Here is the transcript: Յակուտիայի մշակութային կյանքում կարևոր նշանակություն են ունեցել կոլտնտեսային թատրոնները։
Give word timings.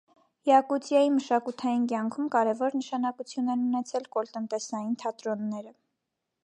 Յակուտիայի 0.49 1.11
մշակութային 1.17 1.83
կյանքում 1.91 2.31
կարևոր 2.37 2.77
նշանակություն 2.81 3.55
են 3.57 3.67
ունեցել 3.69 4.09
կոլտնտեսային 4.17 5.01
թատրոնները։ 5.05 5.77